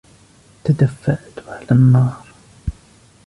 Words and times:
تدفأت 0.63 1.39
علي 1.47 1.67
النار. 1.71 2.25